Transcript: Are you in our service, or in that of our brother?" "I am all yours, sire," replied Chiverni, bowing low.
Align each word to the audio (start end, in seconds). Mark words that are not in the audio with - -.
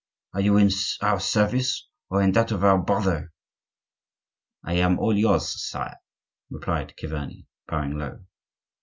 Are 0.33 0.41
you 0.41 0.57
in 0.57 0.71
our 1.01 1.19
service, 1.19 1.87
or 2.09 2.23
in 2.23 2.31
that 2.31 2.49
of 2.51 2.63
our 2.63 2.79
brother?" 2.79 3.31
"I 4.63 4.73
am 4.73 4.97
all 4.97 5.15
yours, 5.15 5.63
sire," 5.69 5.97
replied 6.49 6.95
Chiverni, 6.97 7.45
bowing 7.67 7.99
low. 7.99 8.25